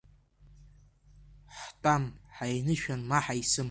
[1.57, 2.03] Ҳтәам
[2.35, 3.59] ҳаинышәан, ма ҳаисым.